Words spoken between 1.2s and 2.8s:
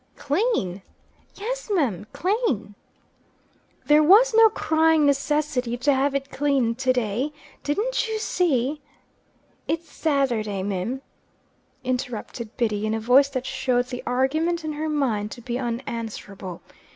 "Yes, mim, clane."